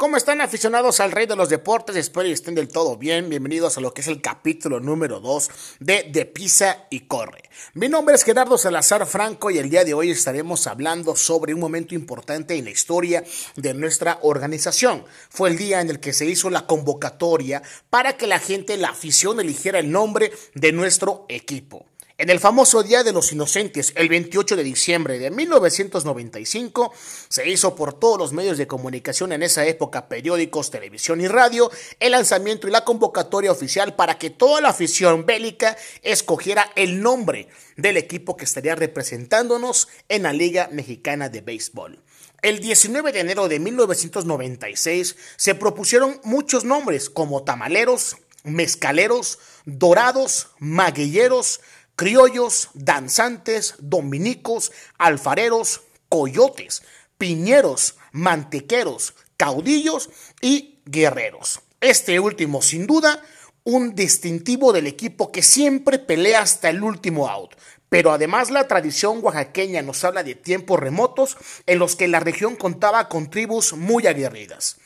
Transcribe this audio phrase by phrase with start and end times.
[0.00, 1.94] ¿Cómo están aficionados al Rey de los Deportes?
[1.94, 3.28] Espero que estén del todo bien.
[3.28, 7.50] Bienvenidos a lo que es el capítulo número 2 de De Pisa y Corre.
[7.74, 11.60] Mi nombre es Gerardo Salazar Franco y el día de hoy estaremos hablando sobre un
[11.60, 13.24] momento importante en la historia
[13.56, 15.04] de nuestra organización.
[15.28, 18.88] Fue el día en el que se hizo la convocatoria para que la gente, la
[18.88, 21.89] afición, eligiera el nombre de nuestro equipo.
[22.20, 26.92] En el famoso Día de los Inocentes, el 28 de diciembre de 1995,
[27.30, 31.70] se hizo por todos los medios de comunicación en esa época, periódicos, televisión y radio,
[31.98, 37.48] el lanzamiento y la convocatoria oficial para que toda la afición bélica escogiera el nombre
[37.78, 42.02] del equipo que estaría representándonos en la Liga Mexicana de Béisbol.
[42.42, 51.60] El 19 de enero de 1996 se propusieron muchos nombres como tamaleros, mezcaleros, dorados, maguilleros,
[52.00, 56.82] criollos, danzantes, dominicos, alfareros, coyotes,
[57.18, 60.08] piñeros, mantequeros, caudillos
[60.40, 61.60] y guerreros.
[61.78, 63.22] Este último, sin duda,
[63.64, 67.54] un distintivo del equipo que siempre pelea hasta el último out.
[67.90, 72.56] Pero además la tradición oaxaqueña nos habla de tiempos remotos en los que la región
[72.56, 74.79] contaba con tribus muy aguerridas.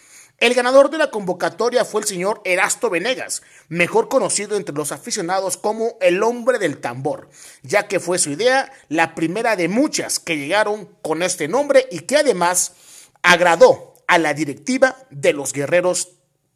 [0.45, 5.57] El ganador de la convocatoria fue el señor Erasto Venegas, mejor conocido entre los aficionados
[5.57, 7.31] como el hombre del tambor,
[7.63, 12.01] ya que fue su idea la primera de muchas que llegaron con este nombre y
[12.01, 12.75] que además
[13.23, 16.11] agradó a la directiva de los guerreros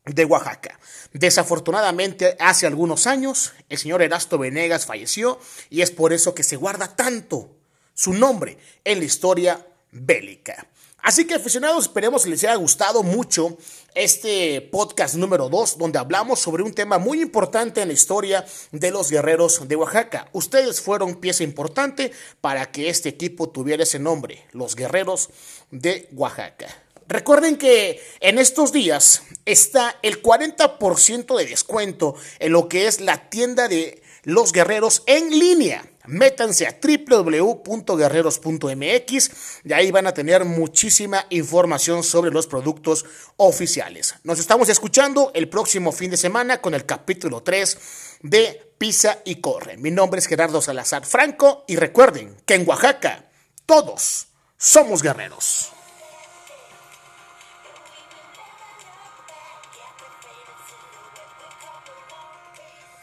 [0.04, 0.78] de Oaxaca.
[1.14, 6.56] Desafortunadamente, hace algunos años, el señor Erasto Venegas falleció y es por eso que se
[6.56, 7.56] guarda tanto
[7.94, 10.68] su nombre en la historia bélica.
[11.08, 13.56] Así que aficionados, esperemos que les haya gustado mucho
[13.94, 18.90] este podcast número 2, donde hablamos sobre un tema muy importante en la historia de
[18.90, 20.28] los guerreros de Oaxaca.
[20.34, 25.30] Ustedes fueron pieza importante para que este equipo tuviera ese nombre, los guerreros
[25.70, 26.66] de Oaxaca.
[27.06, 33.30] Recuerden que en estos días está el 40% de descuento en lo que es la
[33.30, 39.30] tienda de los guerreros en línea métanse a www.guerreros.mx
[39.64, 43.06] y ahí van a tener muchísima información sobre los productos
[43.38, 44.16] oficiales.
[44.24, 47.78] Nos estamos escuchando el próximo fin de semana con el capítulo 3
[48.22, 49.78] de Pisa y Corre.
[49.78, 53.30] Mi nombre es Gerardo Salazar Franco y recuerden que en Oaxaca
[53.64, 54.26] todos
[54.58, 55.72] somos guerreros.